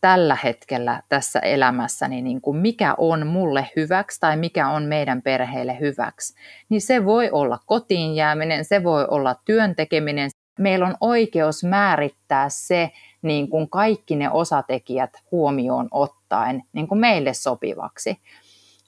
tällä 0.00 0.36
hetkellä 0.44 1.02
tässä 1.08 1.38
elämässäni, 1.38 2.22
niin 2.22 2.40
kuin 2.40 2.56
mikä 2.56 2.94
on 2.98 3.26
mulle 3.26 3.70
hyväksi 3.76 4.20
tai 4.20 4.36
mikä 4.36 4.68
on 4.68 4.82
meidän 4.82 5.22
perheelle 5.22 5.80
hyväksi, 5.80 6.34
niin 6.68 6.80
se 6.80 7.04
voi 7.04 7.30
olla 7.30 7.58
kotiin 7.66 8.14
jääminen, 8.14 8.64
se 8.64 8.84
voi 8.84 9.06
olla 9.10 9.36
työn 9.44 9.76
tekeminen, 9.76 10.30
meillä 10.58 10.86
on 10.86 10.96
oikeus 11.00 11.64
määrittää 11.64 12.48
se 12.48 12.90
niin 13.22 13.48
kuin 13.48 13.70
kaikki 13.70 14.16
ne 14.16 14.30
osatekijät 14.30 15.10
huomioon 15.30 15.88
ottaen 15.90 16.62
niin 16.72 16.88
kuin 16.88 16.98
meille 16.98 17.34
sopivaksi. 17.34 18.18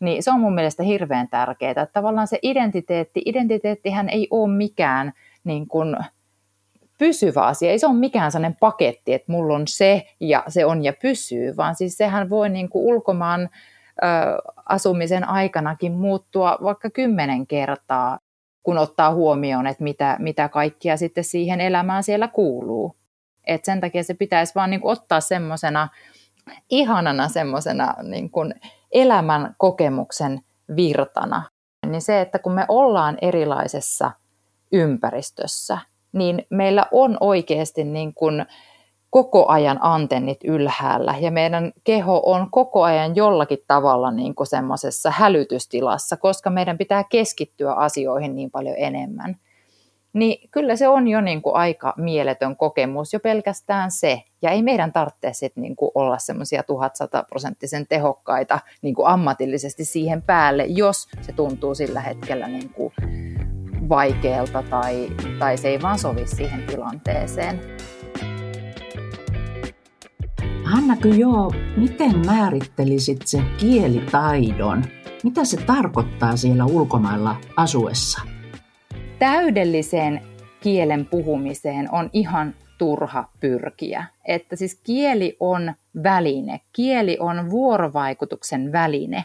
Niin 0.01 0.23
se 0.23 0.31
on 0.31 0.41
mun 0.41 0.55
mielestä 0.55 0.83
hirveän 0.83 1.29
tärkeää, 1.29 1.71
että 1.71 1.87
tavallaan 1.87 2.27
se 2.27 2.39
identiteetti, 2.43 3.23
identiteettihän 3.25 4.09
ei 4.09 4.29
ole 4.31 4.53
mikään 4.57 5.13
niin 5.45 5.67
kuin 5.67 5.97
pysyvä 6.99 7.43
asia, 7.43 7.71
ei 7.71 7.79
se 7.79 7.87
ole 7.87 7.95
mikään 7.95 8.33
sellainen 8.33 8.59
paketti, 8.61 9.13
että 9.13 9.33
mulla 9.33 9.55
on 9.55 9.69
se 9.69 10.07
ja 10.21 10.45
se 10.49 10.65
on 10.65 10.85
ja 10.85 10.93
pysyy, 11.03 11.57
vaan 11.57 11.75
siis 11.75 11.97
sehän 11.97 12.31
voi 12.31 12.49
niin 12.49 12.69
kuin 12.69 12.85
ulkomaan 12.85 13.41
ö, 13.43 14.07
asumisen 14.69 15.29
aikanakin 15.29 15.93
muuttua 15.93 16.59
vaikka 16.63 16.91
kymmenen 16.91 17.47
kertaa 17.47 18.19
kun 18.63 18.79
ottaa 18.79 19.15
huomioon, 19.15 19.67
että 19.67 19.85
mitä, 19.85 20.17
mitä 20.19 20.49
kaikkia 20.49 20.97
sitten 20.97 21.25
siihen 21.25 21.61
elämään 21.61 22.03
siellä 22.03 22.29
kuuluu. 22.29 22.97
Et 23.47 23.65
sen 23.65 23.81
takia 23.81 24.03
se 24.03 24.15
pitäisi 24.15 24.55
vaan 24.55 24.71
niin 24.71 24.81
kuin 24.81 24.93
ottaa 24.93 25.21
semmoisena 25.21 25.89
ihanana 26.71 27.29
semmoisena 27.29 27.95
niin 28.03 28.31
kuin 28.31 28.55
elämän 28.93 29.55
kokemuksen 29.59 30.41
virtana. 30.77 31.43
Niin 31.87 32.03
se, 32.03 32.21
että 32.21 32.39
kun 32.39 32.53
me 32.53 32.65
ollaan 32.69 33.19
erilaisessa 33.23 34.11
ympäristössä, 34.73 35.79
niin 36.13 36.47
meillä 36.51 36.87
on 36.93 37.17
oikeasti 37.21 37.85
niin 37.85 38.15
kuin 38.15 38.47
koko 39.11 39.49
ajan 39.49 39.79
antennit 39.81 40.39
ylhäällä 40.45 41.15
ja 41.21 41.31
meidän 41.31 41.73
keho 41.85 42.23
on 42.27 42.51
koko 42.51 42.83
ajan 42.83 43.17
jollakin 43.17 43.59
tavalla 43.67 44.11
niin 44.11 44.35
kuin 44.35 44.47
semmoisessa 44.47 45.11
hälytystilassa, 45.11 46.17
koska 46.17 46.51
meidän 46.51 46.79
pitää 46.79 47.05
keskittyä 47.05 47.73
asioihin 47.73 48.35
niin 48.35 48.51
paljon 48.51 48.77
enemmän. 48.79 49.37
Niin 50.13 50.49
kyllä 50.51 50.77
se 50.77 50.89
on 50.89 51.09
jo 51.09 51.21
niin 51.21 51.43
kuin 51.43 51.57
aika 51.57 51.95
mieletön 51.97 52.57
kokemus, 52.57 53.13
jo 53.13 53.21
pelkästään 53.21 53.91
se. 53.91 54.23
Ja 54.43 54.51
ei 54.51 54.63
meidän 54.63 54.93
tarvitse 54.93 55.33
sit 55.33 55.57
niin 55.57 55.77
kuin 55.77 55.91
olla 55.95 56.19
semmoisia 56.19 56.63
1100 56.63 57.23
prosenttisen 57.23 57.87
tehokkaita 57.87 58.59
niin 58.83 58.95
kuin 58.95 59.07
ammatillisesti 59.07 59.85
siihen 59.85 60.23
päälle, 60.23 60.65
jos 60.65 61.09
se 61.21 61.33
tuntuu 61.33 61.75
sillä 61.75 62.01
hetkellä 62.01 62.49
niin 62.49 62.69
kuin 62.69 62.93
vaikealta 63.89 64.63
tai, 64.63 65.09
tai 65.39 65.57
se 65.57 65.69
ei 65.69 65.83
vaan 65.83 65.99
sovi 65.99 66.27
siihen 66.27 66.63
tilanteeseen. 66.67 67.61
Hanna 70.65 70.97
joo, 71.17 71.53
miten 71.77 72.27
määrittelisit 72.27 73.27
sen 73.27 73.47
kielitaidon 73.57 74.85
Mitä 75.25 75.45
se 75.45 75.57
tarkoittaa 75.57 76.37
siellä 76.37 76.65
ulkomailla 76.65 77.37
asuessa? 77.57 78.30
Täydelliseen 79.21 80.23
kielen 80.61 81.07
puhumiseen 81.07 81.89
on 81.93 82.11
ihan 82.13 82.55
turha 82.79 83.29
pyrkiä. 83.41 84.05
Että 84.25 84.57
siis 84.57 84.81
kieli 84.85 85.37
on 85.41 85.75
väline, 86.03 86.61
kieli 86.73 87.17
on 87.21 87.51
vuorovaikutuksen 87.51 88.73
väline. 88.73 89.25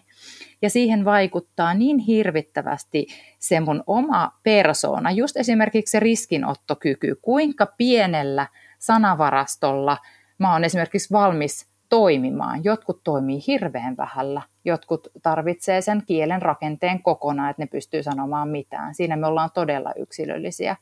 Ja 0.61 0.69
siihen 0.69 1.05
vaikuttaa 1.05 1.73
niin 1.73 1.99
hirvittävästi 1.99 3.07
se 3.39 3.59
mun 3.59 3.83
oma 3.87 4.31
persoona, 4.43 5.11
just 5.11 5.37
esimerkiksi 5.37 5.91
se 5.91 5.99
riskinottokyky, 5.99 7.15
kuinka 7.21 7.65
pienellä 7.65 8.47
sanavarastolla 8.79 9.97
mä 10.37 10.53
oon 10.53 10.63
esimerkiksi 10.63 11.11
valmis 11.11 11.75
toimimaan. 11.95 12.63
Jotkut 12.63 13.03
toimii 13.03 13.39
hirveän 13.47 13.97
vähällä, 13.97 14.41
jotkut 14.65 15.07
tarvitsee 15.23 15.81
sen 15.81 16.03
kielen 16.05 16.41
rakenteen 16.41 17.03
kokonaan, 17.03 17.49
että 17.49 17.61
ne 17.63 17.67
pystyy 17.67 18.03
sanomaan 18.03 18.49
mitään. 18.49 18.95
Siinä 18.95 19.15
me 19.15 19.27
ollaan 19.27 19.49
todella 19.53 19.91
yksilöllisiä. 19.97 20.75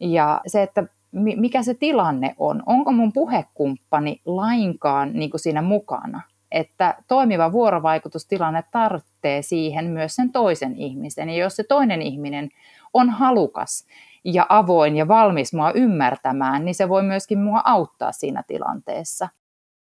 Ja 0.00 0.40
se, 0.46 0.62
että 0.62 0.84
mikä 1.12 1.62
se 1.62 1.74
tilanne 1.74 2.34
on, 2.38 2.62
onko 2.66 2.92
mun 2.92 3.12
puhekumppani 3.12 4.20
lainkaan 4.24 5.12
niin 5.12 5.30
kuin 5.30 5.40
siinä 5.40 5.62
mukana, 5.62 6.20
että 6.52 6.94
toimiva 7.08 7.52
vuorovaikutustilanne 7.52 8.64
tarvitsee 8.70 9.42
siihen 9.42 9.84
myös 9.84 10.16
sen 10.16 10.32
toisen 10.32 10.76
ihmisen. 10.76 11.28
Ja 11.28 11.36
jos 11.36 11.56
se 11.56 11.64
toinen 11.64 12.02
ihminen 12.02 12.48
on 12.94 13.10
halukas 13.10 13.86
ja 14.24 14.46
avoin 14.48 14.96
ja 14.96 15.08
valmis 15.08 15.54
mua 15.54 15.70
ymmärtämään, 15.70 16.64
niin 16.64 16.74
se 16.74 16.88
voi 16.88 17.02
myöskin 17.02 17.38
mua 17.38 17.62
auttaa 17.64 18.12
siinä 18.12 18.42
tilanteessa. 18.46 19.28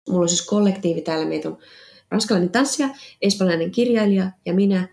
Mulla 0.09 0.23
on 0.23 0.29
siis 0.29 0.47
kollektiivi 0.47 1.01
täällä, 1.01 1.25
meitä 1.25 1.49
on 1.49 1.59
ranskalainen 2.11 2.51
tanssija, 2.51 2.89
espanjalainen 3.23 3.71
kirjailija 3.71 4.31
ja 4.47 4.55
minä. 4.55 4.89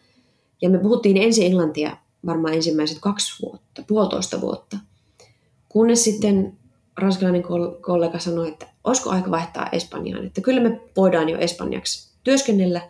Ja 0.61 0.69
me 0.69 0.77
puhuttiin 0.77 1.17
ensin 1.17 1.45
englantia 1.45 1.97
varmaan 2.25 2.53
ensimmäiset 2.53 2.97
kaksi 3.01 3.43
vuotta, 3.43 3.83
puolitoista 3.87 4.41
vuotta. 4.41 4.77
Kunnes 5.69 6.03
sitten 6.03 6.57
ranskalainen 6.97 7.43
kollega 7.81 8.19
sanoi, 8.19 8.47
että 8.47 8.67
olisiko 8.83 9.09
aika 9.09 9.31
vaihtaa 9.31 9.69
Espanjaan, 9.71 10.25
että 10.25 10.41
kyllä 10.41 10.61
me 10.61 10.81
voidaan 10.97 11.29
jo 11.29 11.37
espanjaksi 11.37 12.11
työskennellä. 12.23 12.81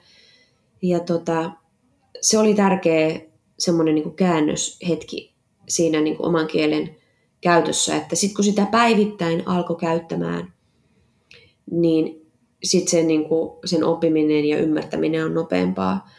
Ja 0.81 0.99
tota, 0.99 1.51
se 2.21 2.37
oli 2.37 2.53
tärkeä 2.53 3.21
semmoinen 3.59 3.95
niin 3.95 4.15
käännöshetki 4.15 5.33
siinä 5.67 6.01
niin 6.01 6.15
oman 6.19 6.47
kielen 6.47 6.95
käytössä, 7.41 7.95
että 7.95 8.15
sitten 8.15 8.35
kun 8.35 8.43
sitä 8.43 8.65
päivittäin 8.71 9.47
alkoi 9.47 9.75
käyttämään, 9.75 10.53
niin 11.71 12.31
sitten 12.63 12.91
sen, 12.91 13.07
niin 13.07 13.25
kuin, 13.25 13.51
sen 13.65 13.83
oppiminen 13.83 14.45
ja 14.45 14.59
ymmärtäminen 14.59 15.25
on 15.25 15.33
nopeampaa. 15.33 16.09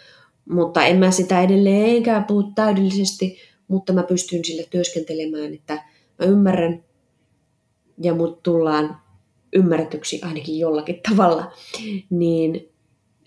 Mutta 0.50 0.86
en 0.86 0.98
mä 0.98 1.10
sitä 1.10 1.42
edelleen 1.42 1.84
eikä 1.84 2.24
puhu 2.28 2.42
täydellisesti, 2.54 3.36
mutta 3.68 3.92
mä 3.92 4.02
pystyn 4.02 4.44
sille 4.44 4.66
työskentelemään, 4.70 5.54
että 5.54 5.74
mä 6.18 6.26
ymmärrän 6.26 6.84
ja 8.02 8.14
mut 8.14 8.42
tullaan 8.42 8.96
ymmärretyksi 9.52 10.20
ainakin 10.22 10.58
jollakin 10.58 11.00
tavalla, 11.08 11.52
niin, 12.10 12.68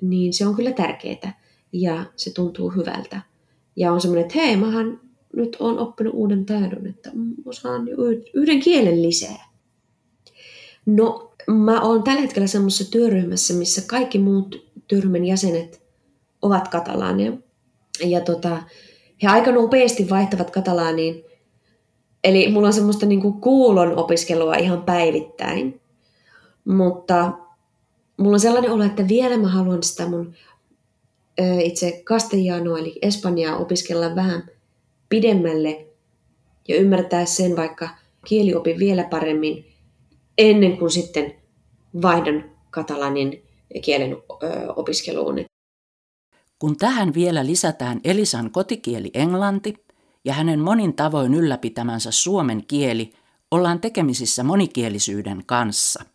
niin 0.01 0.33
se 0.33 0.47
on 0.47 0.55
kyllä 0.55 0.71
tärkeää 0.71 1.43
ja 1.73 2.05
se 2.15 2.33
tuntuu 2.33 2.69
hyvältä. 2.69 3.21
Ja 3.75 3.93
on 3.93 4.01
semmoinen, 4.01 4.25
että 4.25 4.39
hei, 4.39 4.57
mähän 4.57 4.99
nyt 5.35 5.57
on 5.59 5.79
oppinut 5.79 6.13
uuden 6.13 6.45
taidon, 6.45 6.87
että 6.87 7.11
osaan 7.45 7.87
yhden 8.33 8.59
kielen 8.59 9.01
lisää. 9.01 9.49
No, 10.85 11.32
mä 11.47 11.81
oon 11.81 12.03
tällä 12.03 12.21
hetkellä 12.21 12.47
semmoisessa 12.47 12.91
työryhmässä, 12.91 13.53
missä 13.53 13.81
kaikki 13.87 14.19
muut 14.19 14.71
työryhmän 14.87 15.25
jäsenet 15.25 15.81
ovat 16.41 16.67
katalaania. 16.67 17.33
Ja 18.05 18.21
tota, 18.21 18.63
he 19.23 19.27
aika 19.27 19.51
nopeasti 19.51 20.09
vaihtavat 20.09 20.51
katalaaniin. 20.51 21.23
Eli 22.23 22.51
mulla 22.51 22.67
on 22.67 22.73
semmoista 22.73 23.05
niinku 23.05 23.31
kuulon 23.31 23.97
opiskelua 23.97 24.55
ihan 24.55 24.83
päivittäin. 24.83 25.81
Mutta 26.65 27.31
mulla 28.17 28.35
on 28.35 28.39
sellainen 28.39 28.71
olo, 28.71 28.83
että 28.83 29.07
vielä 29.07 29.37
mä 29.37 29.47
haluan 29.47 29.83
sitä 29.83 30.07
mun 30.07 30.33
ö, 31.39 31.43
itse 31.59 32.03
castellanoa 32.05 32.79
eli 32.79 32.99
espanjaa 33.01 33.57
opiskella 33.57 34.15
vähän 34.15 34.43
pidemmälle 35.09 35.85
ja 36.67 36.75
ymmärtää 36.75 37.25
sen 37.25 37.55
vaikka 37.55 37.89
kieliopin 38.25 38.79
vielä 38.79 39.03
paremmin 39.03 39.72
ennen 40.37 40.77
kuin 40.77 40.91
sitten 40.91 41.35
vaihdan 42.01 42.51
katalanin 42.69 43.43
kielen 43.81 44.17
opiskeluun. 44.75 45.45
Kun 46.59 46.77
tähän 46.77 47.13
vielä 47.13 47.45
lisätään 47.45 48.01
Elisan 48.03 48.51
kotikieli 48.51 49.11
englanti 49.13 49.73
ja 50.25 50.33
hänen 50.33 50.59
monin 50.59 50.93
tavoin 50.93 51.33
ylläpitämänsä 51.33 52.11
suomen 52.11 52.65
kieli, 52.67 53.13
ollaan 53.51 53.79
tekemisissä 53.79 54.43
monikielisyyden 54.43 55.43
kanssa. 55.45 56.05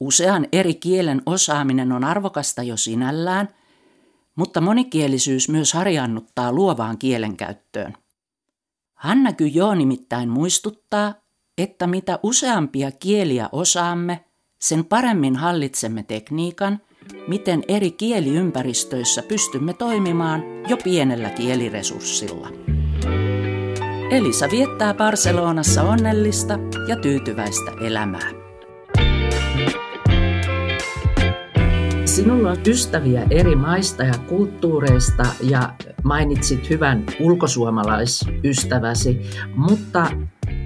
Usean 0.00 0.46
eri 0.52 0.74
kielen 0.74 1.22
osaaminen 1.26 1.92
on 1.92 2.04
arvokasta 2.04 2.62
jo 2.62 2.76
sinällään, 2.76 3.48
mutta 4.36 4.60
monikielisyys 4.60 5.48
myös 5.48 5.72
harjannuttaa 5.72 6.52
luovaan 6.52 6.98
kielenkäyttöön. 6.98 7.94
Hanna 8.94 9.32
Kyjo 9.32 9.74
nimittäin 9.74 10.28
muistuttaa, 10.28 11.14
että 11.62 11.86
mitä 11.86 12.18
useampia 12.22 12.90
kieliä 12.90 13.48
osaamme, 13.52 14.24
sen 14.58 14.84
paremmin 14.84 15.36
hallitsemme 15.36 16.02
tekniikan, 16.02 16.80
miten 17.28 17.62
eri 17.68 17.90
kieliympäristöissä 17.90 19.22
pystymme 19.22 19.72
toimimaan 19.72 20.42
jo 20.68 20.76
pienellä 20.76 21.30
kieliresurssilla. 21.30 22.48
Elisa 24.10 24.46
viettää 24.50 24.94
Barcelonassa 24.94 25.82
onnellista 25.82 26.58
ja 26.88 26.96
tyytyväistä 26.96 27.72
elämää. 27.80 28.30
Sinulla 32.04 32.50
on 32.50 32.56
ystäviä 32.66 33.26
eri 33.30 33.56
maista 33.56 34.02
ja 34.02 34.14
kulttuureista 34.28 35.26
ja 35.42 35.74
mainitsit 36.02 36.70
hyvän 36.70 37.04
ulkosuomalaisystäväsi, 37.20 39.20
mutta 39.56 40.06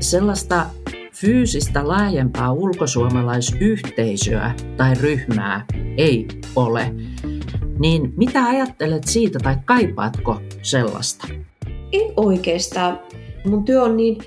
sellaista 0.00 0.66
fyysistä 1.12 1.88
laajempaa 1.88 2.52
ulkosuomalaisyhteisöä 2.52 4.54
tai 4.76 4.94
ryhmää 4.94 5.64
ei 5.96 6.28
ole. 6.56 6.94
Niin 7.78 8.12
mitä 8.16 8.44
ajattelet 8.44 9.04
siitä 9.04 9.38
tai 9.38 9.56
kaipaatko 9.64 10.40
sellaista? 10.62 11.28
En 11.92 12.12
oikeastaan. 12.16 13.00
Mun 13.46 13.64
työ 13.64 13.82
on 13.82 13.96
niin 13.96 14.18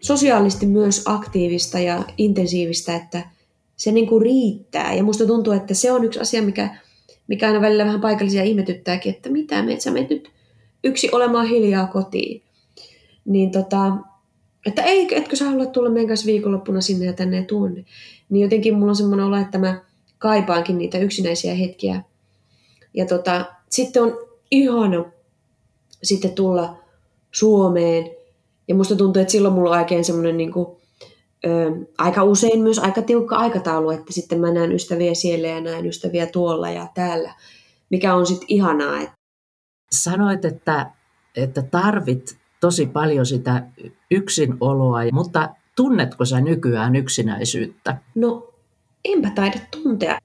sosiaalisesti 0.00 0.66
myös 0.66 1.02
aktiivista 1.06 1.78
ja 1.78 2.02
intensiivistä, 2.18 2.96
että 2.96 3.22
se 3.76 3.92
niin 3.92 4.06
kuin 4.06 4.22
riittää. 4.22 4.94
Ja 4.94 5.02
musta 5.02 5.26
tuntuu, 5.26 5.52
että 5.52 5.74
se 5.74 5.92
on 5.92 6.04
yksi 6.04 6.20
asia, 6.20 6.42
mikä, 6.42 6.76
mikä 7.26 7.46
aina 7.46 7.60
välillä 7.60 7.86
vähän 7.86 8.00
paikallisia 8.00 8.42
ihmetyttääkin, 8.42 9.14
että 9.14 9.30
mitä 9.30 9.62
me, 9.62 9.80
sä 9.80 9.90
menet 9.90 10.10
nyt 10.10 10.30
yksi 10.84 11.08
olemaan 11.12 11.46
hiljaa 11.46 11.86
kotiin. 11.86 12.42
Niin 13.24 13.50
tota, 13.50 13.92
että 14.66 14.82
ei, 14.82 15.08
etkö 15.10 15.36
sä 15.36 15.44
halua 15.44 15.66
tulla 15.66 15.90
meidän 15.90 16.08
kanssa 16.08 16.26
viikonloppuna 16.26 16.80
sinne 16.80 17.06
ja 17.06 17.12
tänne 17.12 17.36
ja 17.36 17.44
tuonne. 17.44 17.84
Niin 18.28 18.42
jotenkin 18.42 18.74
mulla 18.74 18.90
on 18.90 18.96
semmoinen 18.96 19.26
olo, 19.26 19.36
että 19.36 19.58
mä 19.58 19.80
kaipaankin 20.18 20.78
niitä 20.78 20.98
yksinäisiä 20.98 21.54
hetkiä. 21.54 22.02
Ja 22.94 23.06
tota, 23.06 23.44
sitten 23.70 24.02
on 24.02 24.18
ihana 24.50 25.04
sitten 26.02 26.32
tulla 26.32 26.78
Suomeen. 27.30 28.10
Ja 28.68 28.74
musta 28.74 28.96
tuntuu, 28.96 29.22
että 29.22 29.32
silloin 29.32 29.54
mulla 29.54 29.70
on 29.70 29.78
oikein 29.78 30.04
semmoinen 30.04 30.36
niin 30.36 30.52
kuin, 30.52 30.76
ö, 31.46 31.70
aika 31.98 32.24
usein 32.24 32.60
myös 32.60 32.78
aika 32.78 33.02
tiukka 33.02 33.36
aikataulu, 33.36 33.90
että 33.90 34.12
sitten 34.12 34.40
mä 34.40 34.52
näen 34.52 34.72
ystäviä 34.72 35.14
siellä 35.14 35.48
ja 35.48 35.60
näen 35.60 35.86
ystäviä 35.86 36.26
tuolla 36.26 36.70
ja 36.70 36.88
täällä, 36.94 37.34
mikä 37.90 38.14
on 38.14 38.26
sitten 38.26 38.46
ihanaa. 38.48 39.14
Sanoit, 39.90 40.44
että, 40.44 40.90
että 41.36 41.62
tarvit 41.62 42.36
tosi 42.64 42.86
paljon 42.86 43.26
sitä 43.26 43.66
yksinoloa, 44.10 45.00
mutta 45.12 45.48
tunnetko 45.76 46.24
sä 46.24 46.40
nykyään 46.40 46.96
yksinäisyyttä? 46.96 47.96
No, 48.14 48.52
enpä 49.04 49.30
taida 49.30 49.58
tuntea. 49.70 50.18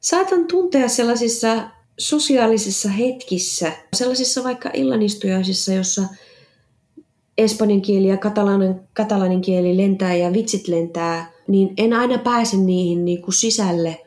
Saatan 0.00 0.46
tuntea 0.46 0.88
sellaisissa 0.88 1.70
sosiaalisissa 1.98 2.88
hetkissä, 2.88 3.72
sellaisissa 3.96 4.44
vaikka 4.44 4.70
illanistujaisissa, 4.74 5.72
jossa 5.72 6.02
espanjan 7.38 7.82
kieli 7.82 8.08
ja 8.08 8.16
katalanin, 8.16 8.74
katalanin 8.92 9.40
kieli 9.40 9.76
lentää 9.76 10.14
ja 10.14 10.32
vitsit 10.32 10.68
lentää, 10.68 11.30
niin 11.48 11.74
en 11.76 11.92
aina 11.92 12.18
pääse 12.18 12.56
niihin 12.56 13.04
niin 13.04 13.22
kuin 13.22 13.34
sisälle, 13.34 14.06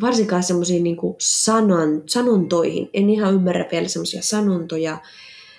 varsinkaan 0.00 0.42
semmoisiin 0.42 0.84
niin 0.84 0.96
sanan, 1.18 2.02
sanontoihin. 2.06 2.90
En 2.94 3.10
ihan 3.10 3.34
ymmärrä 3.34 3.68
vielä 3.72 3.88
semmoisia 3.88 4.22
sanontoja, 4.22 4.98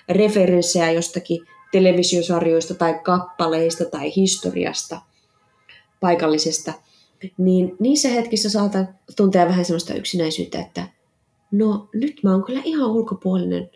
referenssejä 0.08 0.90
jostakin 0.90 1.46
televisiosarjoista 1.72 2.74
tai 2.74 3.00
kappaleista 3.02 3.84
tai 3.84 4.12
historiasta 4.16 5.00
paikallisesta, 6.00 6.72
niin 7.38 7.76
niissä 7.80 8.08
hetkissä 8.08 8.50
saatan 8.50 8.88
tuntea 9.16 9.48
vähän 9.48 9.64
sellaista 9.64 9.94
yksinäisyyttä, 9.94 10.60
että 10.60 10.88
no 11.50 11.88
nyt 11.94 12.20
mä 12.22 12.32
oon 12.32 12.44
kyllä 12.44 12.62
ihan 12.64 12.90
ulkopuolinen. 12.90 13.70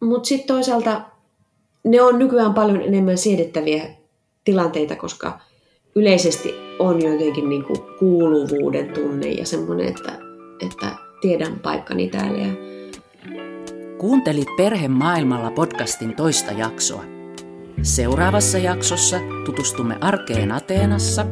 Mutta 0.00 0.28
sitten 0.28 0.46
toisaalta 0.46 1.00
ne 1.84 2.02
on 2.02 2.18
nykyään 2.18 2.54
paljon 2.54 2.82
enemmän 2.82 3.18
siedettäviä 3.18 3.90
tilanteita, 4.44 4.96
koska 4.96 5.40
yleisesti 5.94 6.54
on 6.78 7.02
jotenkin 7.02 7.48
niin 7.48 7.64
kuin 7.64 7.78
kuuluvuuden 7.98 8.92
tunne 8.92 9.28
ja 9.30 9.46
semmoinen, 9.46 9.88
että, 9.88 10.18
että 10.66 10.90
tiedän 11.20 11.60
paikkani 11.60 12.08
täällä. 12.08 12.38
Ja... 12.38 12.75
Kuuntelit 13.98 14.48
Perhe 14.56 14.88
maailmalla 14.88 15.50
podcastin 15.50 16.16
toista 16.16 16.52
jaksoa. 16.52 17.04
Seuraavassa 17.82 18.58
jaksossa 18.58 19.20
tutustumme 19.44 19.98
arkeen 20.00 20.52
Ateenassa 20.52 21.26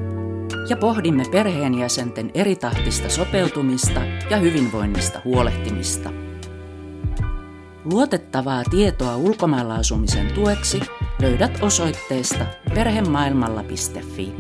ja 0.68 0.77
pohdimme 0.77 1.24
perheenjäsenten 1.33 2.31
eritahtista 2.35 3.09
sopeutumista 3.09 4.00
ja 4.31 4.37
hyvinvoinnista 4.37 5.20
huolehtimista. 5.24 6.11
Luotettavaa 7.85 8.62
tietoa 8.70 9.16
ulkomailla 9.16 9.74
asumisen 9.74 10.33
tueksi 10.33 10.81
löydät 11.20 11.59
osoitteesta 11.62 12.46
perhemaailmalla.fi. 12.74 14.33